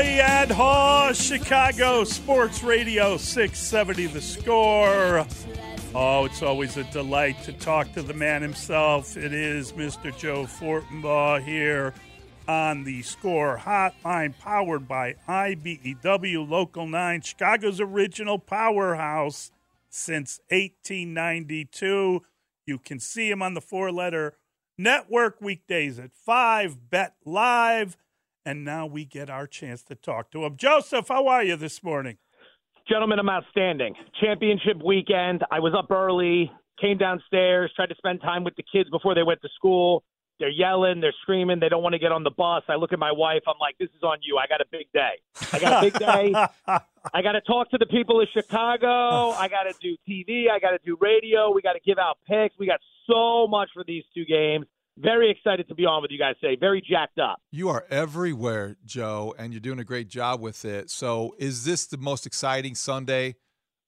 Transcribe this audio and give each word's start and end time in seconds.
And 0.00 0.50
Haugh, 0.52 1.12
Chicago 1.12 2.04
Sports 2.04 2.62
Radio 2.62 3.16
670 3.16 4.06
The 4.06 4.20
Score. 4.20 5.26
Oh, 5.92 6.24
it's 6.24 6.40
always 6.40 6.76
a 6.76 6.84
delight 6.84 7.42
to 7.42 7.52
talk 7.52 7.92
to 7.94 8.02
the 8.02 8.14
man 8.14 8.40
himself. 8.40 9.16
It 9.16 9.32
is 9.32 9.72
Mr. 9.72 10.16
Joe 10.16 10.44
Fortenbaugh 10.44 11.42
here 11.42 11.94
on 12.46 12.84
the 12.84 13.02
Score 13.02 13.58
Hotline, 13.58 14.38
powered 14.38 14.86
by 14.86 15.16
IBEW 15.28 16.48
Local 16.48 16.86
9, 16.86 17.20
Chicago's 17.22 17.80
original 17.80 18.38
powerhouse 18.38 19.50
since 19.90 20.38
1892. 20.50 22.22
You 22.66 22.78
can 22.78 23.00
see 23.00 23.28
him 23.28 23.42
on 23.42 23.54
the 23.54 23.60
four 23.60 23.90
letter 23.90 24.36
network 24.78 25.40
weekdays 25.40 25.98
at 25.98 26.12
5, 26.14 26.88
Bet 26.88 27.16
Live 27.24 27.96
and 28.48 28.64
now 28.64 28.86
we 28.86 29.04
get 29.04 29.28
our 29.28 29.46
chance 29.46 29.82
to 29.82 29.94
talk 29.94 30.30
to 30.30 30.46
him. 30.46 30.56
Joseph, 30.56 31.08
how 31.08 31.26
are 31.28 31.44
you 31.44 31.54
this 31.54 31.82
morning? 31.82 32.16
Gentlemen, 32.88 33.18
I'm 33.18 33.28
outstanding. 33.28 33.92
Championship 34.22 34.82
weekend. 34.82 35.44
I 35.50 35.60
was 35.60 35.74
up 35.76 35.90
early, 35.90 36.50
came 36.80 36.96
downstairs, 36.96 37.70
tried 37.76 37.90
to 37.90 37.94
spend 37.96 38.22
time 38.22 38.44
with 38.44 38.56
the 38.56 38.62
kids 38.72 38.88
before 38.88 39.14
they 39.14 39.22
went 39.22 39.42
to 39.42 39.50
school. 39.54 40.02
They're 40.40 40.48
yelling, 40.48 41.02
they're 41.02 41.14
screaming, 41.20 41.60
they 41.60 41.68
don't 41.68 41.82
want 41.82 41.92
to 41.92 41.98
get 41.98 42.10
on 42.10 42.24
the 42.24 42.30
bus. 42.30 42.62
I 42.68 42.76
look 42.76 42.94
at 42.94 42.98
my 42.98 43.12
wife, 43.12 43.42
I'm 43.46 43.58
like, 43.60 43.76
this 43.76 43.90
is 43.94 44.02
on 44.02 44.16
you. 44.22 44.38
I 44.38 44.46
got 44.46 44.62
a 44.62 44.66
big 44.72 44.86
day. 44.94 45.20
I 45.52 45.58
got 45.58 45.84
a 45.84 45.90
big 45.90 45.98
day. 45.98 46.32
I 47.12 47.20
got 47.20 47.32
to 47.32 47.42
talk 47.42 47.70
to 47.72 47.78
the 47.78 47.86
people 47.86 48.18
of 48.22 48.28
Chicago. 48.32 49.30
I 49.32 49.48
got 49.48 49.64
to 49.64 49.74
do 49.78 49.94
TV. 50.08 50.48
I 50.50 50.58
got 50.58 50.70
to 50.70 50.78
do 50.86 50.96
radio. 50.98 51.52
We 51.52 51.60
got 51.60 51.74
to 51.74 51.80
give 51.84 51.98
out 51.98 52.16
picks. 52.26 52.54
We 52.58 52.66
got 52.66 52.80
so 53.06 53.46
much 53.46 53.68
for 53.74 53.84
these 53.86 54.04
two 54.14 54.24
games 54.24 54.64
very 55.00 55.30
excited 55.30 55.68
to 55.68 55.74
be 55.74 55.86
on 55.86 56.02
with 56.02 56.10
you 56.10 56.18
guys 56.18 56.34
today. 56.40 56.56
Very 56.58 56.82
jacked 56.82 57.18
up. 57.18 57.40
You 57.50 57.68
are 57.68 57.84
everywhere, 57.90 58.76
Joe, 58.84 59.34
and 59.38 59.52
you're 59.52 59.60
doing 59.60 59.78
a 59.78 59.84
great 59.84 60.08
job 60.08 60.40
with 60.40 60.64
it. 60.64 60.90
So, 60.90 61.34
is 61.38 61.64
this 61.64 61.86
the 61.86 61.98
most 61.98 62.26
exciting 62.26 62.74
Sunday 62.74 63.36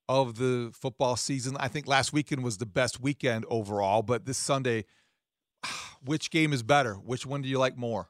of 0.09 0.37
the 0.37 0.71
football 0.73 1.17
season? 1.17 1.57
I 1.59 1.69
think 1.69 1.87
last 1.87 2.13
weekend 2.13 2.45
was 2.45 2.59
the 2.59 2.67
best 2.67 3.01
weekend 3.01 3.45
overall, 3.49 4.03
but 4.03 4.25
this 4.25 4.39
Sunday, 4.39 4.85
which 6.05 6.31
game 6.31 6.53
is 6.53 6.63
better? 6.63 6.95
Which 6.95 7.27
one 7.27 7.43
do 7.43 7.49
you 7.49 7.59
like 7.59 7.77
more? 7.77 8.09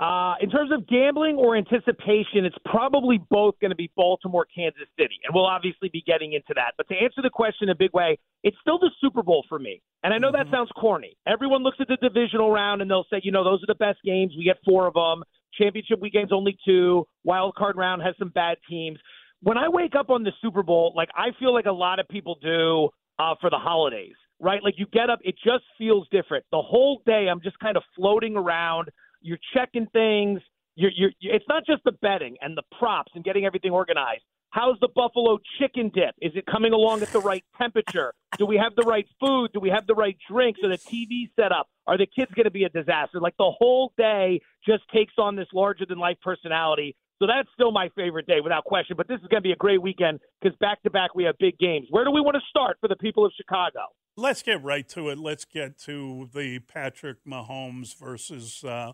Uh, 0.00 0.34
in 0.40 0.50
terms 0.50 0.72
of 0.72 0.88
gambling 0.88 1.36
or 1.36 1.56
anticipation, 1.56 2.44
it's 2.44 2.56
probably 2.64 3.20
both 3.30 3.54
going 3.60 3.70
to 3.70 3.76
be 3.76 3.90
Baltimore, 3.94 4.44
Kansas 4.52 4.88
City. 4.98 5.20
And 5.24 5.32
we'll 5.32 5.46
obviously 5.46 5.88
be 5.88 6.02
getting 6.04 6.32
into 6.32 6.52
that. 6.56 6.72
But 6.76 6.88
to 6.88 6.94
answer 6.96 7.22
the 7.22 7.30
question 7.30 7.68
in 7.68 7.70
a 7.70 7.76
big 7.76 7.92
way, 7.92 8.18
it's 8.42 8.56
still 8.60 8.78
the 8.78 8.90
Super 9.00 9.22
Bowl 9.22 9.44
for 9.48 9.58
me. 9.58 9.80
And 10.02 10.12
I 10.12 10.18
know 10.18 10.32
mm-hmm. 10.32 10.50
that 10.50 10.56
sounds 10.56 10.70
corny. 10.76 11.16
Everyone 11.26 11.62
looks 11.62 11.78
at 11.80 11.86
the 11.86 11.96
divisional 11.96 12.50
round 12.50 12.82
and 12.82 12.90
they'll 12.90 13.06
say, 13.08 13.20
you 13.22 13.30
know, 13.30 13.44
those 13.44 13.62
are 13.62 13.68
the 13.68 13.76
best 13.76 13.98
games. 14.04 14.34
We 14.36 14.44
get 14.44 14.56
four 14.64 14.88
of 14.88 14.94
them. 14.94 15.22
Championship 15.56 16.00
weekend's 16.00 16.32
only 16.32 16.58
two. 16.66 17.06
Wild 17.22 17.54
card 17.54 17.76
round 17.76 18.02
has 18.02 18.16
some 18.18 18.30
bad 18.30 18.58
teams. 18.68 18.98
When 19.42 19.56
I 19.56 19.68
wake 19.68 19.94
up 19.94 20.10
on 20.10 20.24
the 20.24 20.32
Super 20.42 20.64
Bowl, 20.64 20.92
like 20.96 21.10
I 21.14 21.28
feel 21.38 21.54
like 21.54 21.66
a 21.66 21.72
lot 21.72 22.00
of 22.00 22.08
people 22.08 22.36
do 22.42 22.88
uh, 23.22 23.36
for 23.40 23.48
the 23.48 23.58
holidays, 23.58 24.14
right? 24.40 24.62
Like 24.62 24.74
you 24.76 24.86
get 24.92 25.08
up, 25.08 25.20
it 25.22 25.36
just 25.44 25.64
feels 25.78 26.08
different. 26.10 26.44
The 26.50 26.62
whole 26.62 27.02
day, 27.06 27.28
I'm 27.30 27.40
just 27.40 27.58
kind 27.60 27.76
of 27.76 27.84
floating 27.94 28.36
around 28.36 28.88
you're 29.24 29.38
checking 29.54 29.86
things. 29.86 30.40
You're, 30.76 30.90
you're, 30.94 31.10
it's 31.20 31.46
not 31.48 31.64
just 31.66 31.82
the 31.84 31.92
betting 31.92 32.36
and 32.40 32.56
the 32.56 32.62
props 32.78 33.12
and 33.14 33.24
getting 33.24 33.44
everything 33.44 33.72
organized. 33.72 34.22
How's 34.50 34.78
the 34.80 34.88
buffalo 34.94 35.38
chicken 35.58 35.90
dip? 35.92 36.14
Is 36.20 36.32
it 36.36 36.46
coming 36.46 36.72
along 36.72 37.02
at 37.02 37.08
the 37.08 37.18
right 37.18 37.42
temperature? 37.58 38.14
Do 38.38 38.46
we 38.46 38.56
have 38.56 38.76
the 38.76 38.82
right 38.82 39.06
food? 39.18 39.50
Do 39.52 39.58
we 39.58 39.70
have 39.70 39.86
the 39.88 39.94
right 39.94 40.16
drinks? 40.30 40.60
Are 40.62 40.68
the 40.68 40.78
TV 40.78 41.28
set 41.34 41.50
up? 41.50 41.68
Are 41.88 41.98
the 41.98 42.06
kids 42.06 42.30
going 42.34 42.44
to 42.44 42.52
be 42.52 42.62
a 42.62 42.68
disaster? 42.68 43.18
Like 43.20 43.36
the 43.36 43.50
whole 43.50 43.92
day 43.96 44.40
just 44.64 44.84
takes 44.94 45.14
on 45.18 45.34
this 45.34 45.48
larger 45.52 45.86
than 45.88 45.98
life 45.98 46.18
personality. 46.22 46.94
So 47.18 47.26
that's 47.26 47.48
still 47.54 47.72
my 47.72 47.88
favorite 47.96 48.26
day 48.26 48.40
without 48.42 48.64
question. 48.64 48.96
But 48.96 49.08
this 49.08 49.20
is 49.20 49.26
going 49.26 49.42
to 49.42 49.46
be 49.46 49.52
a 49.52 49.56
great 49.56 49.82
weekend 49.82 50.20
because 50.40 50.56
back 50.58 50.82
to 50.82 50.90
back 50.90 51.16
we 51.16 51.24
have 51.24 51.36
big 51.38 51.58
games. 51.58 51.88
Where 51.90 52.04
do 52.04 52.12
we 52.12 52.20
want 52.20 52.36
to 52.36 52.42
start 52.48 52.76
for 52.80 52.88
the 52.88 52.96
people 52.96 53.24
of 53.24 53.32
Chicago? 53.36 53.80
Let's 54.16 54.42
get 54.42 54.62
right 54.62 54.88
to 54.90 55.08
it. 55.08 55.18
Let's 55.18 55.44
get 55.44 55.78
to 55.80 56.28
the 56.32 56.60
Patrick 56.60 57.24
Mahomes 57.26 57.96
versus 57.98 58.62
uh, 58.62 58.92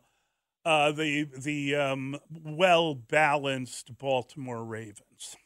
uh, 0.64 0.92
the 0.92 1.24
the 1.24 1.74
um, 1.74 2.18
well 2.44 2.94
balanced 2.94 3.96
Baltimore 3.98 4.64
Ravens. 4.64 5.36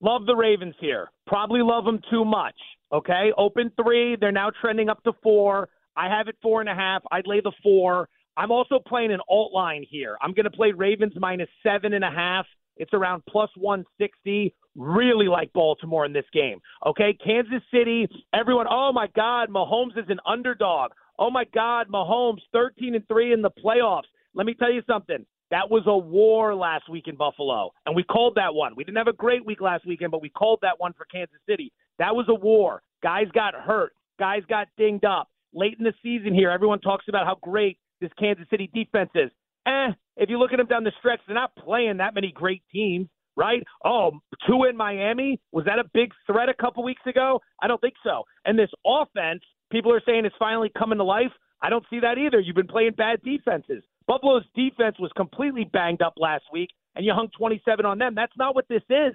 Love 0.00 0.26
the 0.26 0.36
Ravens 0.36 0.74
here. 0.80 1.08
Probably 1.26 1.60
love 1.62 1.84
them 1.84 2.00
too 2.10 2.24
much. 2.24 2.54
Okay, 2.92 3.32
open 3.36 3.72
three. 3.82 4.16
They're 4.16 4.32
now 4.32 4.50
trending 4.60 4.88
up 4.88 5.02
to 5.04 5.12
four. 5.22 5.68
I 5.96 6.08
have 6.08 6.28
it 6.28 6.36
four 6.40 6.60
and 6.60 6.70
a 6.70 6.74
half. 6.74 7.02
I'd 7.10 7.26
lay 7.26 7.40
the 7.40 7.52
four. 7.62 8.08
I'm 8.36 8.52
also 8.52 8.78
playing 8.78 9.10
an 9.10 9.20
alt 9.28 9.52
line 9.52 9.84
here. 9.88 10.16
I'm 10.22 10.32
going 10.32 10.44
to 10.44 10.50
play 10.50 10.70
Ravens 10.70 11.12
minus 11.16 11.48
seven 11.64 11.92
and 11.92 12.04
a 12.04 12.10
half. 12.10 12.46
It's 12.76 12.94
around 12.94 13.24
plus 13.28 13.50
160. 13.56 14.54
Really 14.76 15.26
like 15.26 15.52
Baltimore 15.52 16.06
in 16.06 16.12
this 16.12 16.24
game. 16.32 16.60
Okay, 16.86 17.18
Kansas 17.24 17.62
City. 17.74 18.06
Everyone, 18.32 18.66
oh 18.70 18.92
my 18.92 19.08
God, 19.16 19.48
Mahomes 19.50 19.98
is 19.98 20.08
an 20.08 20.20
underdog. 20.24 20.92
Oh 21.18 21.30
my 21.30 21.44
God, 21.52 21.88
Mahomes 21.92 22.42
13 22.52 22.94
and 22.94 23.08
three 23.08 23.32
in 23.32 23.42
the 23.42 23.50
playoffs. 23.50 24.02
Let 24.34 24.46
me 24.46 24.54
tell 24.54 24.72
you 24.72 24.82
something. 24.86 25.24
That 25.50 25.70
was 25.70 25.84
a 25.86 25.96
war 25.96 26.54
last 26.54 26.90
week 26.90 27.08
in 27.08 27.16
Buffalo, 27.16 27.70
and 27.86 27.96
we 27.96 28.02
called 28.02 28.34
that 28.34 28.54
one. 28.54 28.74
We 28.76 28.84
didn't 28.84 28.98
have 28.98 29.08
a 29.08 29.14
great 29.14 29.46
week 29.46 29.62
last 29.62 29.86
weekend, 29.86 30.10
but 30.10 30.20
we 30.20 30.28
called 30.28 30.58
that 30.62 30.78
one 30.78 30.92
for 30.92 31.06
Kansas 31.06 31.38
City. 31.48 31.72
That 31.98 32.14
was 32.14 32.26
a 32.28 32.34
war. 32.34 32.82
Guys 33.02 33.26
got 33.32 33.54
hurt. 33.54 33.92
Guys 34.18 34.42
got 34.48 34.68
dinged 34.76 35.06
up. 35.06 35.28
Late 35.54 35.76
in 35.78 35.84
the 35.84 35.94
season 36.02 36.34
here, 36.34 36.50
everyone 36.50 36.80
talks 36.80 37.06
about 37.08 37.26
how 37.26 37.36
great 37.40 37.78
this 38.00 38.10
Kansas 38.18 38.46
City 38.50 38.70
defense 38.74 39.10
is. 39.14 39.30
Eh, 39.66 39.88
if 40.16 40.28
you 40.28 40.38
look 40.38 40.52
at 40.52 40.58
them 40.58 40.66
down 40.66 40.84
the 40.84 40.92
stretch, 40.98 41.20
they're 41.26 41.34
not 41.34 41.54
playing 41.56 41.96
that 41.98 42.14
many 42.14 42.30
great 42.30 42.62
teams, 42.70 43.08
right? 43.36 43.62
Oh, 43.84 44.12
two 44.46 44.64
in 44.64 44.76
Miami. 44.76 45.40
Was 45.52 45.64
that 45.64 45.78
a 45.78 45.84
big 45.94 46.12
threat 46.26 46.48
a 46.48 46.54
couple 46.54 46.84
weeks 46.84 47.02
ago? 47.06 47.40
I 47.62 47.68
don't 47.68 47.80
think 47.80 47.94
so. 48.04 48.24
And 48.44 48.58
this 48.58 48.70
offense, 48.86 49.42
people 49.70 49.92
are 49.92 50.02
saying 50.04 50.26
it's 50.26 50.36
finally 50.38 50.70
coming 50.78 50.98
to 50.98 51.04
life. 51.04 51.32
I 51.62 51.70
don't 51.70 51.84
see 51.88 52.00
that 52.00 52.18
either. 52.18 52.38
You've 52.38 52.56
been 52.56 52.66
playing 52.66 52.92
bad 52.96 53.22
defenses. 53.22 53.82
Buffalo's 54.08 54.44
defense 54.56 54.96
was 54.98 55.12
completely 55.16 55.64
banged 55.64 56.02
up 56.02 56.14
last 56.16 56.44
week, 56.52 56.70
and 56.96 57.04
you 57.04 57.12
hung 57.14 57.28
27 57.38 57.84
on 57.84 57.98
them. 57.98 58.14
That's 58.16 58.32
not 58.38 58.54
what 58.54 58.66
this 58.68 58.82
is. 58.88 59.14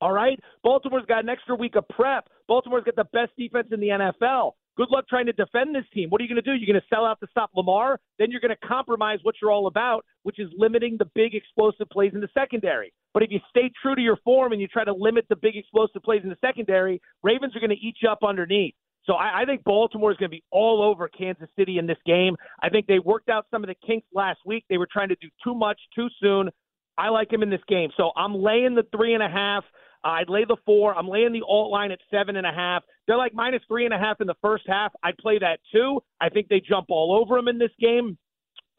All 0.00 0.12
right? 0.12 0.38
Baltimore's 0.64 1.06
got 1.06 1.22
an 1.22 1.30
extra 1.30 1.54
week 1.54 1.76
of 1.76 1.88
prep. 1.88 2.28
Baltimore's 2.48 2.84
got 2.84 2.96
the 2.96 3.04
best 3.12 3.30
defense 3.38 3.68
in 3.70 3.80
the 3.80 3.88
NFL. 3.88 4.52
Good 4.76 4.88
luck 4.90 5.06
trying 5.08 5.26
to 5.26 5.32
defend 5.32 5.72
this 5.72 5.84
team. 5.94 6.10
What 6.10 6.20
are 6.20 6.24
you 6.24 6.28
going 6.28 6.42
to 6.42 6.50
do? 6.50 6.52
You're 6.52 6.66
going 6.66 6.82
to 6.82 6.94
sell 6.94 7.06
out 7.06 7.20
to 7.20 7.28
stop 7.30 7.50
Lamar? 7.54 8.00
Then 8.18 8.32
you're 8.32 8.40
going 8.40 8.54
to 8.60 8.66
compromise 8.66 9.20
what 9.22 9.36
you're 9.40 9.52
all 9.52 9.68
about, 9.68 10.04
which 10.24 10.40
is 10.40 10.50
limiting 10.58 10.96
the 10.98 11.08
big 11.14 11.36
explosive 11.36 11.88
plays 11.90 12.10
in 12.12 12.20
the 12.20 12.28
secondary. 12.34 12.92
But 13.12 13.22
if 13.22 13.30
you 13.30 13.38
stay 13.50 13.70
true 13.80 13.94
to 13.94 14.02
your 14.02 14.18
form 14.24 14.50
and 14.50 14.60
you 14.60 14.66
try 14.66 14.84
to 14.84 14.92
limit 14.92 15.26
the 15.28 15.36
big 15.36 15.56
explosive 15.56 16.02
plays 16.02 16.22
in 16.24 16.28
the 16.28 16.36
secondary, 16.40 17.00
Ravens 17.22 17.54
are 17.54 17.60
going 17.60 17.70
to 17.70 17.76
eat 17.76 17.94
you 18.02 18.08
up 18.08 18.24
underneath. 18.26 18.74
So 19.06 19.14
I, 19.14 19.42
I 19.42 19.44
think 19.44 19.64
Baltimore 19.64 20.10
is 20.10 20.16
going 20.16 20.30
to 20.30 20.36
be 20.36 20.44
all 20.50 20.82
over 20.82 21.08
Kansas 21.08 21.48
City 21.58 21.78
in 21.78 21.86
this 21.86 21.98
game. 22.06 22.36
I 22.62 22.68
think 22.68 22.86
they 22.86 22.98
worked 22.98 23.28
out 23.28 23.46
some 23.50 23.62
of 23.62 23.68
the 23.68 23.74
kinks 23.86 24.06
last 24.12 24.40
week. 24.46 24.64
They 24.68 24.78
were 24.78 24.88
trying 24.90 25.08
to 25.10 25.16
do 25.20 25.28
too 25.42 25.54
much 25.54 25.80
too 25.94 26.08
soon. 26.20 26.50
I 26.96 27.08
like 27.08 27.32
him 27.32 27.42
in 27.42 27.50
this 27.50 27.60
game. 27.68 27.90
So 27.96 28.12
I'm 28.16 28.34
laying 28.34 28.74
the 28.74 28.84
three 28.94 29.14
and 29.14 29.22
a 29.22 29.28
half. 29.28 29.64
Uh, 30.04 30.08
I'd 30.08 30.28
lay 30.28 30.44
the 30.44 30.56
four. 30.64 30.96
I'm 30.96 31.08
laying 31.08 31.32
the 31.32 31.42
alt 31.46 31.70
line 31.70 31.90
at 31.90 31.98
seven 32.10 32.36
and 32.36 32.46
a 32.46 32.52
half. 32.52 32.82
They're 33.06 33.16
like 33.16 33.34
minus 33.34 33.62
three 33.68 33.84
and 33.84 33.94
a 33.94 33.98
half 33.98 34.20
in 34.20 34.26
the 34.26 34.36
first 34.40 34.64
half. 34.66 34.92
I'd 35.02 35.16
play 35.18 35.38
that 35.38 35.60
too. 35.72 36.00
I 36.20 36.28
think 36.28 36.48
they 36.48 36.60
jump 36.60 36.86
all 36.90 37.18
over 37.20 37.36
him 37.36 37.48
in 37.48 37.58
this 37.58 37.72
game. 37.80 38.16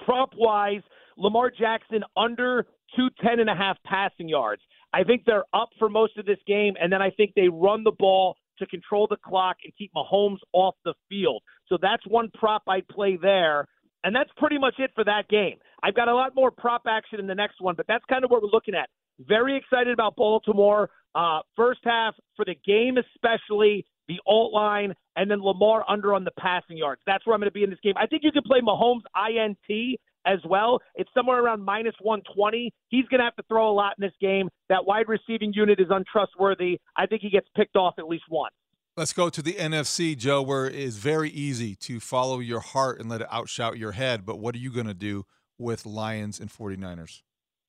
Prop 0.04 0.32
wise, 0.36 0.82
Lamar 1.18 1.52
Jackson 1.52 2.04
under 2.16 2.68
210 2.96 3.40
and 3.40 3.50
a 3.50 3.56
half 3.56 3.78
passing 3.86 4.30
yards. 4.30 4.62
I 4.94 5.04
think 5.04 5.24
they're 5.26 5.46
up 5.54 5.70
for 5.78 5.90
most 5.90 6.18
of 6.18 6.26
this 6.26 6.38
game, 6.48 6.76
and 6.80 6.92
then 6.92 7.02
I 7.02 7.10
think 7.10 7.34
they 7.36 7.50
run 7.50 7.84
the 7.84 7.92
ball 7.92 8.38
to 8.60 8.66
control 8.68 9.08
the 9.10 9.18
clock 9.18 9.58
and 9.64 9.74
keep 9.78 9.92
Mahomes 9.94 10.40
off 10.54 10.76
the 10.84 10.94
field. 11.10 11.42
So 11.68 11.78
that's 11.82 12.06
one 12.08 12.30
prop 12.34 12.64
I'd 12.68 12.88
play 12.88 13.18
there. 13.22 13.68
And 14.04 14.16
that's 14.16 14.30
pretty 14.38 14.60
much 14.60 14.76
it 14.78 14.92
for 14.94 15.04
that 15.04 15.28
game. 15.30 15.58
I've 15.82 15.96
got 15.96 16.08
a 16.08 16.14
lot 16.14 16.36
more 16.36 16.52
prop 16.52 16.84
action 16.88 17.20
in 17.20 17.28
the 17.28 17.36
next 17.36 17.60
one, 17.60 17.76
but 17.76 17.88
that's 17.88 18.06
kind 18.06 18.24
of 18.24 18.32
what 18.32 18.44
we're 18.44 18.50
looking 18.50 18.76
at. 18.76 18.90
Very 19.20 19.58
excited 19.58 19.94
about 19.94 20.16
Baltimore. 20.16 20.90
Uh, 21.16 21.40
first 21.56 21.80
half 21.84 22.14
for 22.36 22.46
the 22.46 22.56
game, 22.66 22.98
especially 22.98 23.86
the 24.08 24.20
alt 24.28 24.54
line, 24.54 24.94
and 25.16 25.32
then 25.32 25.42
Lamar 25.42 25.84
under 25.90 26.14
on 26.14 26.24
the 26.24 26.32
passing 26.38 26.78
yards. 26.78 27.02
That's 27.08 27.26
where 27.26 27.34
I'm 27.34 27.40
going 27.40 27.50
to 27.50 27.54
be 27.54 27.64
in 27.64 27.70
this 27.70 27.80
game. 27.82 27.94
I 27.98 28.06
think 28.06 28.24
you 28.24 28.32
can 28.32 28.44
play 28.44 28.60
Mahomes 28.62 29.02
INT 29.16 30.00
as 30.26 30.40
well. 30.48 30.80
It's 30.96 31.10
somewhere 31.14 31.44
around 31.44 31.64
minus 31.64 31.96
120. 32.02 32.74
He's 32.90 33.06
going 33.06 33.20
to 33.20 33.26
have 33.26 33.36
to 33.36 33.44
throw 33.48 33.70
a 33.70 33.74
lot 33.74 33.94
in 33.98 34.02
this 34.02 34.14
game. 34.20 34.50
That 34.70 34.86
wide 34.86 35.08
receiving 35.08 35.54
unit 35.54 35.80
is 35.80 35.88
untrustworthy. 35.90 36.80
I 36.96 37.06
think 37.06 37.22
he 37.22 37.30
gets 37.30 37.48
picked 37.56 37.76
off 37.76 37.96
at 37.98 38.08
least 38.08 38.26
once. 38.30 38.54
Let's 38.98 39.12
go 39.12 39.30
to 39.30 39.42
the 39.42 39.54
NFC, 39.54 40.18
Joe, 40.18 40.42
where 40.42 40.68
it 40.68 40.76
is 40.76 40.98
very 40.98 41.30
easy 41.30 41.76
to 41.76 42.00
follow 42.00 42.40
your 42.40 42.62
heart 42.62 43.00
and 43.00 43.10
let 43.10 43.22
it 43.22 43.28
outshout 43.30 43.78
your 43.78 43.92
head. 43.92 44.26
But 44.26 44.40
what 44.40 44.56
are 44.56 44.60
you 44.60 44.72
going 44.72 44.88
to 44.88 44.94
do 44.94 45.26
with 45.58 45.86
Lions 45.86 46.40
and 46.40 46.50
49ers? 46.50 47.22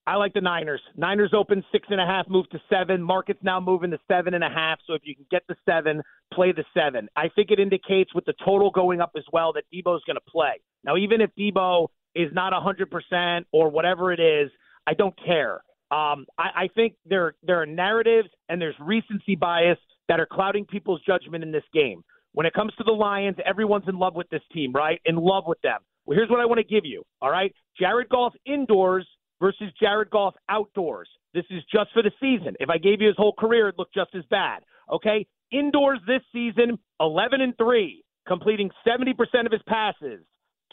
I 0.07 0.15
like 0.15 0.33
the 0.33 0.39
Niners. 0.39 0.79
Niners 0.95 1.33
open 1.35 1.65
six 1.69 1.85
and 1.89 1.99
a 1.99 2.05
half, 2.05 2.29
move 2.29 2.49
to 2.51 2.61
seven. 2.69 3.03
Market's 3.03 3.43
now 3.43 3.59
moving 3.59 3.91
to 3.91 3.99
seven 4.07 4.33
and 4.35 4.43
a 4.43 4.49
half. 4.49 4.79
So 4.87 4.93
if 4.93 5.01
you 5.03 5.13
can 5.13 5.25
get 5.29 5.43
the 5.49 5.55
seven, 5.65 6.01
play 6.33 6.53
the 6.53 6.63
seven. 6.73 7.09
I 7.17 7.27
think 7.27 7.51
it 7.51 7.59
indicates 7.59 8.15
with 8.15 8.23
the 8.23 8.33
total 8.45 8.71
going 8.71 9.01
up 9.01 9.11
as 9.17 9.25
well 9.33 9.51
that 9.53 9.65
Deebo's 9.73 10.05
going 10.05 10.15
to 10.15 10.31
play. 10.31 10.61
Now, 10.85 10.95
even 10.95 11.19
if 11.19 11.29
Deebo 11.37 11.87
is 12.17 12.33
not 12.33 12.53
a 12.53 12.57
100% 12.57 13.45
or 13.51 13.69
whatever 13.69 14.11
it 14.11 14.19
is, 14.19 14.49
I 14.85 14.93
don't 14.93 15.15
care. 15.23 15.61
Um, 15.89 16.25
I, 16.37 16.49
I 16.55 16.69
think 16.75 16.95
there 17.05 17.35
there 17.43 17.61
are 17.61 17.65
narratives 17.65 18.29
and 18.49 18.59
there's 18.59 18.75
recency 18.79 19.35
bias 19.35 19.77
that 20.09 20.19
are 20.19 20.25
clouding 20.25 20.65
people's 20.65 21.01
judgment 21.05 21.43
in 21.43 21.51
this 21.51 21.63
game. 21.73 22.03
When 22.33 22.45
it 22.45 22.53
comes 22.53 22.73
to 22.77 22.83
the 22.83 22.91
Lions, 22.91 23.37
everyone's 23.45 23.87
in 23.87 23.97
love 23.97 24.15
with 24.15 24.29
this 24.29 24.41
team, 24.53 24.73
right? 24.73 24.99
In 25.05 25.15
love 25.15 25.45
with 25.47 25.61
them. 25.61 25.79
Well, 26.05 26.17
here's 26.17 26.29
what 26.29 26.39
I 26.39 26.45
want 26.45 26.59
to 26.59 26.63
give 26.63 26.85
you. 26.85 27.03
All 27.21 27.31
right, 27.31 27.53
Jared 27.79 28.09
Goff 28.09 28.33
indoors 28.45 29.07
versus 29.39 29.71
Jared 29.79 30.09
Goff 30.09 30.35
outdoors. 30.49 31.09
This 31.33 31.45
is 31.49 31.63
just 31.71 31.91
for 31.93 32.01
the 32.01 32.11
season. 32.19 32.55
If 32.59 32.69
I 32.69 32.77
gave 32.77 33.01
you 33.01 33.07
his 33.07 33.17
whole 33.17 33.33
career, 33.37 33.67
it'd 33.69 33.79
look 33.79 33.93
just 33.93 34.15
as 34.15 34.23
bad. 34.29 34.63
Okay, 34.91 35.25
indoors 35.51 35.99
this 36.07 36.21
season, 36.33 36.79
11 36.99 37.41
and 37.41 37.57
three, 37.57 38.03
completing 38.27 38.69
70% 38.87 39.11
of 39.45 39.51
his 39.51 39.61
passes, 39.67 40.23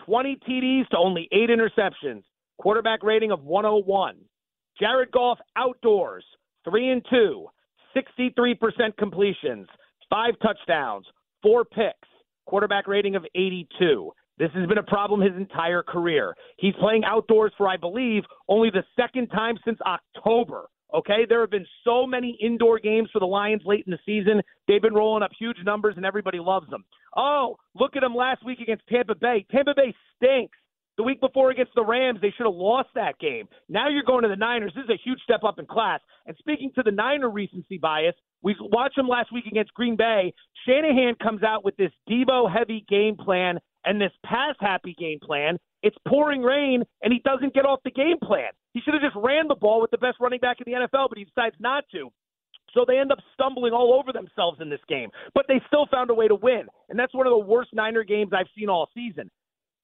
20 0.04 0.38
TDs 0.48 0.88
to 0.88 0.98
only 0.98 1.28
eight 1.32 1.50
interceptions, 1.50 2.22
quarterback 2.58 3.02
rating 3.02 3.30
of 3.30 3.42
101. 3.42 4.16
Jared 4.78 5.10
Goff 5.12 5.38
outdoors, 5.56 6.24
3 6.64 6.90
and 6.90 7.06
2, 7.10 7.46
63% 7.96 8.96
completions, 8.98 9.66
5 10.10 10.34
touchdowns, 10.42 11.06
4 11.42 11.64
picks, 11.64 12.08
quarterback 12.46 12.86
rating 12.86 13.16
of 13.16 13.24
82. 13.34 14.10
This 14.36 14.50
has 14.54 14.66
been 14.66 14.78
a 14.78 14.82
problem 14.82 15.20
his 15.20 15.36
entire 15.36 15.82
career. 15.82 16.34
He's 16.58 16.74
playing 16.80 17.04
outdoors 17.04 17.52
for, 17.56 17.68
I 17.68 17.76
believe, 17.76 18.24
only 18.48 18.70
the 18.70 18.82
second 18.96 19.28
time 19.28 19.56
since 19.64 19.78
October. 19.86 20.68
Okay, 20.92 21.24
there 21.28 21.40
have 21.40 21.50
been 21.50 21.66
so 21.84 22.06
many 22.06 22.36
indoor 22.40 22.78
games 22.78 23.08
for 23.12 23.18
the 23.18 23.26
Lions 23.26 23.62
late 23.64 23.84
in 23.86 23.90
the 23.90 23.98
season. 24.04 24.42
They've 24.68 24.82
been 24.82 24.94
rolling 24.94 25.22
up 25.22 25.30
huge 25.36 25.56
numbers, 25.64 25.94
and 25.96 26.04
everybody 26.04 26.38
loves 26.38 26.68
them. 26.70 26.84
Oh, 27.16 27.56
look 27.74 27.96
at 27.96 28.00
them 28.00 28.14
last 28.14 28.44
week 28.44 28.60
against 28.60 28.86
Tampa 28.88 29.14
Bay. 29.14 29.46
Tampa 29.50 29.74
Bay 29.76 29.94
stinks. 30.16 30.56
The 30.96 31.02
week 31.02 31.20
before 31.20 31.50
against 31.50 31.72
the 31.74 31.84
Rams, 31.84 32.20
they 32.22 32.32
should 32.36 32.46
have 32.46 32.54
lost 32.54 32.90
that 32.94 33.18
game. 33.18 33.48
Now 33.68 33.88
you're 33.88 34.04
going 34.04 34.22
to 34.22 34.28
the 34.28 34.36
Niners. 34.36 34.72
This 34.76 34.84
is 34.84 34.90
a 34.90 35.02
huge 35.02 35.18
step 35.24 35.42
up 35.42 35.58
in 35.58 35.66
class. 35.66 36.00
And 36.26 36.36
speaking 36.38 36.70
to 36.76 36.84
the 36.84 36.92
Niner 36.92 37.28
recency 37.28 37.78
bias, 37.78 38.14
we 38.42 38.54
watched 38.60 38.94
them 38.94 39.08
last 39.08 39.32
week 39.32 39.46
against 39.46 39.74
Green 39.74 39.96
Bay. 39.96 40.32
Shanahan 40.66 41.16
comes 41.20 41.42
out 41.42 41.64
with 41.64 41.76
this 41.76 41.90
Deebo 42.08 42.52
heavy 42.52 42.84
game 42.88 43.16
plan 43.16 43.58
and 43.84 44.00
this 44.00 44.12
pass 44.24 44.54
happy 44.60 44.94
game 44.96 45.18
plan. 45.20 45.58
It's 45.82 45.96
pouring 46.08 46.42
rain, 46.42 46.82
and 47.02 47.12
he 47.12 47.20
doesn't 47.24 47.54
get 47.54 47.66
off 47.66 47.80
the 47.84 47.90
game 47.90 48.18
plan. 48.22 48.50
He 48.72 48.80
should 48.80 48.94
have 48.94 49.02
just 49.02 49.16
ran 49.16 49.48
the 49.48 49.54
ball 49.54 49.80
with 49.80 49.90
the 49.90 49.98
best 49.98 50.16
running 50.20 50.40
back 50.40 50.58
in 50.64 50.72
the 50.72 50.78
NFL, 50.78 51.08
but 51.08 51.18
he 51.18 51.24
decides 51.24 51.56
not 51.58 51.84
to. 51.92 52.10
So 52.74 52.84
they 52.86 52.98
end 52.98 53.12
up 53.12 53.18
stumbling 53.32 53.72
all 53.72 53.94
over 53.94 54.12
themselves 54.12 54.58
in 54.60 54.68
this 54.68 54.80
game, 54.88 55.10
but 55.34 55.46
they 55.48 55.60
still 55.66 55.86
found 55.90 56.10
a 56.10 56.14
way 56.14 56.28
to 56.28 56.34
win. 56.34 56.66
And 56.88 56.98
that's 56.98 57.14
one 57.14 57.26
of 57.26 57.32
the 57.32 57.38
worst 57.38 57.70
Niner 57.72 58.04
games 58.04 58.32
I've 58.32 58.50
seen 58.56 58.68
all 58.68 58.88
season. 58.94 59.30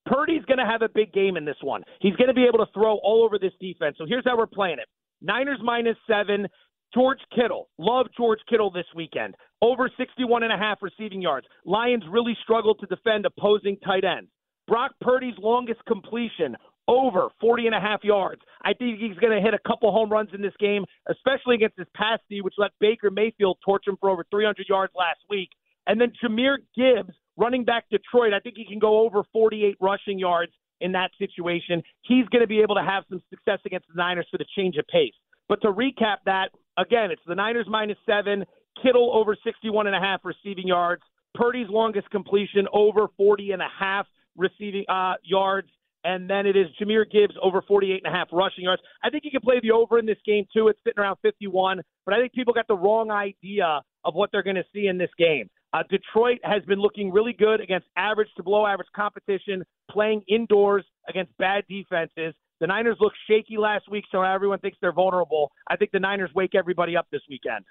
Purdy's 0.07 0.45
going 0.47 0.59
to 0.59 0.67
have 0.67 0.83
a 0.83 0.89
big 0.89 1.13
game 1.13 1.37
in 1.37 1.45
this 1.45 1.61
one. 1.63 1.83
He's 2.01 2.17
going 2.17 2.29
to 2.29 2.35
be 2.35 2.47
able 2.47 2.65
to 2.65 2.73
throw 2.73 2.99
all 3.03 3.23
over 3.25 3.39
this 3.39 3.53
defense. 3.61 3.97
So 3.99 4.07
here's 4.09 4.25
how 4.25 4.37
we're 4.37 4.47
playing 4.47 4.79
it 4.79 4.89
Niners 5.23 5.61
minus 5.63 5.97
seven. 6.07 6.49
George 6.93 7.21
Kittle. 7.33 7.69
Love 7.79 8.07
George 8.17 8.41
Kittle 8.49 8.73
this 8.73 8.87
weekend. 8.97 9.37
Over 9.63 9.89
61 9.97 10.43
and 10.43 10.53
a 10.53 10.57
half 10.57 10.79
receiving 10.83 11.23
yards. 11.23 11.47
Lions 11.65 12.03
really 12.11 12.37
struggled 12.43 12.81
to 12.81 12.87
defend 12.87 13.27
opposing 13.27 13.77
tight 13.85 14.03
ends. 14.05 14.29
Brock 14.67 14.93
Purdy's 15.01 15.35
longest 15.39 15.81
completion 15.87 16.57
over 16.91 17.29
40 17.41 17.67
and 17.67 17.75
a 17.75 17.81
half 17.81 18.03
yards. 18.03 18.43
I 18.63 18.75
think 18.75 18.99
he's 18.99 19.17
going 19.19 19.33
to 19.33 19.41
hit 19.41 19.55
a 19.55 19.69
couple 19.69 19.93
home 19.93 20.11
runs 20.11 20.31
in 20.35 20.43
this 20.43 20.53
game, 20.59 20.85
especially 21.09 21.55
against 21.55 21.77
this 21.77 21.87
pass 21.95 22.19
D, 22.29 22.41
which 22.41 22.55
let 22.59 22.73
Baker 22.81 23.11
Mayfield 23.11 23.59
torch 23.65 23.87
him 23.87 23.97
for 24.01 24.11
over 24.11 24.25
300 24.31 24.67
yards 24.69 24.93
last 24.99 25.21
week. 25.31 25.51
And 25.87 26.01
then 26.01 26.13
Jahmyr 26.23 26.57
Gibbs, 26.77 27.15
running 27.37 27.65
back 27.65 27.85
Detroit, 27.91 28.35
I 28.35 28.41
think 28.41 28.57
he 28.57 28.67
can 28.67 28.81
go 28.81 29.01
over 29.01 29.23
48 29.33 29.77
rushing 29.81 30.19
yards 30.19 30.53
in 30.81 30.93
that 30.93 31.11
situation. 31.17 31.83
He's 32.03 32.27
going 32.27 32.43
to 32.43 32.49
be 32.49 32.61
able 32.61 32.75
to 32.75 32.83
have 32.83 33.05
some 33.09 33.23
success 33.31 33.61
against 33.65 33.87
the 33.87 33.95
Niners 33.97 34.27
for 34.31 34.39
the 34.39 34.47
change 34.57 34.77
of 34.77 34.87
pace. 34.89 35.15
But 35.49 35.63
to 35.63 35.69
recap 35.69 36.19
that, 36.27 36.49
again, 36.77 37.11
it's 37.11 37.23
the 37.27 37.35
Niners 37.35 37.67
minus 37.69 37.99
seven, 38.05 38.45
Kittle 38.83 39.11
over 39.15 39.37
61 39.45 39.87
and 39.87 39.97
a 39.97 40.01
half 40.01 40.21
receiving 40.25 40.67
yards, 40.67 41.03
Purdy's 41.35 41.69
longest 41.69 42.11
completion 42.11 42.67
over 42.73 43.09
40 43.17 43.53
and 43.53 43.63
a 43.63 43.69
half 43.79 44.07
receiving 44.37 44.85
uh, 44.89 45.15
yards, 45.23 45.69
and 46.05 46.29
then 46.29 46.47
it 46.47 46.57
is 46.57 46.67
Jahmyr 46.81 47.11
Gibbs 47.11 47.35
over 47.43 47.63
48 47.63 48.03
and 48.05 48.15
a 48.15 48.17
half 48.17 48.29
rushing 48.33 48.65
yards. 48.65 48.83
I 49.03 49.11
think 49.11 49.25
you 49.25 49.31
can 49.31 49.41
play 49.41 49.61
the 49.61 49.73
over 49.73 49.99
in 49.99 50.07
this 50.07 50.19
game 50.25 50.47
too. 50.53 50.69
It's 50.69 50.79
sitting 50.85 51.01
around 51.01 51.17
51, 51.23 51.81
but 52.05 52.15
I 52.15 52.19
think 52.19 52.33
people 52.33 52.55
got 52.55 52.67
the 52.69 52.77
wrong 52.77 53.11
idea 53.11 53.83
of 54.05 54.15
what 54.15 54.31
they're 54.33 54.43
going 54.43 54.57
to 54.57 54.65
see 54.73 54.87
in 54.87 54.99
this 54.99 55.11
game. 55.19 55.49
Uh, 55.73 55.83
Detroit 55.89 56.39
has 56.43 56.65
been 56.65 56.81
looking 56.81 57.13
really 57.13 57.33
good 57.33 57.61
against 57.61 57.87
average 57.97 58.29
to 58.37 58.43
below 58.43 58.67
average 58.67 58.89
competition, 58.95 59.63
playing 59.91 60.23
indoors 60.29 60.85
against 61.09 61.37
bad 61.39 61.65
defenses. 61.69 62.35
The 62.61 62.67
Niners 62.67 62.97
looked 63.01 63.17
shaky 63.29 63.57
last 63.57 63.89
week, 63.91 64.05
so 64.11 64.23
everyone 64.23 64.59
thinks 64.59 64.79
they're 64.81 64.93
vulnerable. 64.93 65.53
I 65.69 65.77
think 65.77 65.93
the 65.93 66.01
Niners 66.01 66.31
wake 66.35 66.55
everybody 66.55 66.97
up 66.97 67.07
this 67.13 67.23
weekend. 67.29 67.65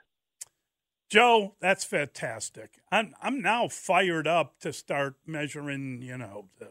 Joe, 1.09 1.55
that's 1.59 1.83
fantastic. 1.83 2.79
I'm 2.91 3.13
I'm 3.21 3.41
now 3.41 3.67
fired 3.67 4.27
up 4.27 4.59
to 4.59 4.71
start 4.71 5.15
measuring, 5.25 6.01
you 6.03 6.17
know, 6.17 6.49
the 6.59 6.69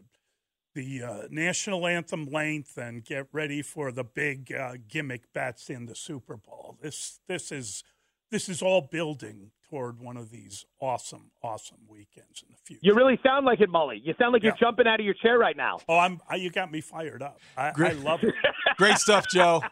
the 0.74 1.02
uh, 1.02 1.22
national 1.30 1.86
anthem 1.86 2.26
length 2.26 2.76
and 2.76 3.04
get 3.04 3.26
ready 3.32 3.62
for 3.62 3.90
the 3.90 4.04
big 4.04 4.52
uh, 4.52 4.74
gimmick 4.88 5.32
bets 5.32 5.70
in 5.70 5.86
the 5.86 5.94
Super 5.94 6.36
Bowl. 6.36 6.76
This 6.80 7.20
this 7.28 7.50
is 7.50 7.84
this 8.30 8.48
is 8.48 8.62
all 8.62 8.82
building 8.82 9.50
toward 9.68 10.00
one 10.00 10.16
of 10.16 10.30
these 10.30 10.64
awesome, 10.80 11.30
awesome 11.42 11.78
weekends 11.88 12.42
in 12.42 12.48
the 12.50 12.58
future. 12.62 12.80
You 12.82 12.94
really 12.94 13.18
sound 13.22 13.46
like 13.46 13.60
it, 13.60 13.70
Mully. 13.70 14.00
You 14.02 14.14
sound 14.18 14.32
like 14.32 14.42
yeah. 14.42 14.50
you're 14.50 14.56
jumping 14.70 14.86
out 14.86 15.00
of 15.00 15.04
your 15.04 15.14
chair 15.14 15.38
right 15.38 15.56
now. 15.56 15.78
Oh, 15.88 15.98
I'm. 15.98 16.20
I, 16.28 16.36
you 16.36 16.50
got 16.50 16.70
me 16.70 16.80
fired 16.80 17.22
up. 17.22 17.38
I, 17.56 17.72
I 17.76 17.92
love 17.92 18.22
it. 18.22 18.34
Great 18.76 18.98
stuff, 18.98 19.26
Joe. 19.28 19.62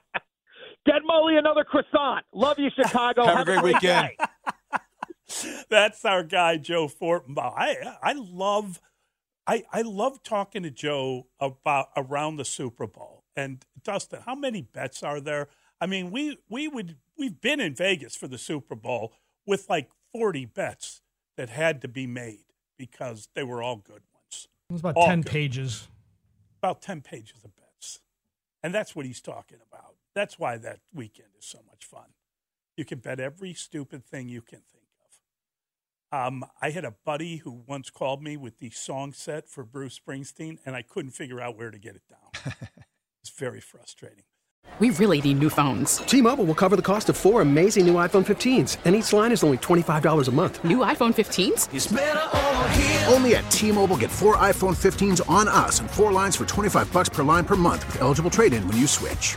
Get 0.85 1.03
Mully 1.09 1.39
another 1.39 1.65
croissant. 1.65 2.25
Love 2.33 2.59
you, 2.59 2.71
Chicago. 2.75 3.25
Have, 3.25 3.39
Have 3.39 3.49
a 3.49 3.61
great, 3.61 3.61
great 3.61 3.75
weekend. 3.75 4.11
That's 5.69 6.05
our 6.05 6.23
guy, 6.23 6.57
Joe 6.59 6.89
Fortenbaugh. 6.89 7.55
I 7.57 7.97
I 8.03 8.13
love 8.13 8.81
I, 9.47 9.65
I 9.73 9.83
love 9.83 10.23
talking 10.23 10.63
to 10.65 10.71
Joe 10.71 11.27
about 11.39 11.89
around 11.97 12.37
the 12.37 12.45
Super 12.45 12.87
Bowl. 12.87 13.25
And 13.37 13.65
Dustin, 13.83 14.21
how 14.25 14.35
many 14.35 14.63
bets 14.63 15.03
are 15.03 15.21
there? 15.21 15.49
I 15.81 15.87
mean, 15.87 16.11
we 16.11 16.39
we 16.49 16.69
would 16.69 16.97
we've 17.19 17.41
been 17.41 17.61
in 17.61 17.75
Vegas 17.75 18.17
for 18.17 18.29
the 18.29 18.39
Super 18.39 18.75
Bowl 18.75 19.13
with 19.47 19.69
like 19.69 19.91
40 20.13 20.47
bets 20.47 21.03
that 21.37 21.51
had 21.51 21.83
to 21.83 21.89
be 21.89 22.07
made 22.07 22.45
because 22.79 23.29
they 23.35 23.43
were 23.43 23.63
all 23.63 23.77
good 23.77 24.03
ones. 24.15 24.49
It 24.71 24.73
was 24.73 24.81
about 24.81 24.97
all 24.97 25.07
10 25.07 25.21
good. 25.21 25.31
pages. 25.31 25.89
About 26.63 26.81
10 26.83 27.03
pages 27.03 27.45
of 27.45 27.55
bets. 27.57 28.01
And 28.63 28.75
that's 28.75 28.97
what 28.97 29.07
he's 29.07 29.21
talking 29.21 29.59
about. 29.71 29.95
That's 30.15 30.39
why 30.39 30.57
that 30.57 30.81
weekend 30.95 31.29
is 31.39 31.45
so 31.45 31.59
much 31.69 31.85
fun. 31.85 32.15
You 32.77 32.85
can 32.85 32.99
bet 32.99 33.21
every 33.21 33.53
stupid 33.53 34.05
thing 34.05 34.29
you 34.29 34.41
can 34.41 34.61
think 34.61 34.86
um, 36.17 36.45
I 36.63 36.71
had 36.71 36.85
a 36.85 36.95
buddy 37.05 37.37
who 37.39 37.63
once 37.67 37.91
called 37.91 38.23
me 38.23 38.37
with 38.37 38.59
the 38.59 38.71
song 38.71 39.13
set 39.13 39.49
for 39.49 39.65
Bruce 39.65 39.99
Springsteen, 39.99 40.59
and 40.65 40.75
I 40.75 40.83
couldn't 40.83 41.13
figure 41.13 41.41
out 41.41 41.57
where 41.57 41.71
to 41.71 41.79
get 41.79 41.95
it 41.97 42.03
down. 42.09 42.55
it's 43.23 43.31
very 43.31 43.61
frustrating. 43.61 44.25
We 44.79 44.91
really 44.91 45.21
need 45.23 45.39
new 45.39 45.49
phones. 45.49 45.99
T-Mobile 45.99 46.45
will 46.45 46.55
cover 46.55 46.77
the 46.77 46.83
cost 46.83 47.09
of 47.09 47.17
four 47.17 47.41
amazing 47.41 47.87
new 47.87 47.95
iPhone 47.95 48.27
15s, 48.27 48.77
and 48.85 48.95
each 48.95 49.13
line 49.13 49.33
is 49.33 49.43
only 49.43 49.59
$25 49.59 50.29
a 50.29 50.31
month. 50.33 50.63
New 50.65 50.79
iPhone 50.79 51.15
15s? 51.15 53.11
Only 53.13 53.37
at 53.37 53.51
T-Mobile 53.51 53.97
get 53.97 54.11
four 54.11 54.37
iPhone 54.37 54.77
15s 54.77 55.29
on 55.31 55.49
us 55.49 55.81
and 55.81 55.91
four 55.91 56.13
lines 56.13 56.37
for 56.37 56.45
25 56.45 56.93
bucks 56.93 57.09
per 57.09 57.23
line 57.23 57.45
per 57.45 57.57
month 57.57 57.87
with 57.87 58.03
eligible 58.03 58.31
trade-in 58.31 58.67
when 58.69 58.77
you 58.77 58.87
switch. 58.87 59.37